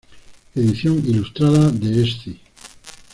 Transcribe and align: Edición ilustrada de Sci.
Edición 0.55 0.97
ilustrada 1.05 1.69
de 1.69 2.05
Sci. 2.07 2.39